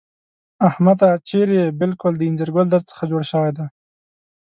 احمده! 0.69 1.09
چېرې 1.29 1.57
يې؟ 1.61 1.75
بالکل 1.79 2.13
د 2.17 2.21
اينځر 2.27 2.49
ګل 2.55 2.67
در 2.71 2.81
څخه 2.89 3.03
جوړ 3.11 3.23
شوی 3.31 3.51
دی. 3.57 3.65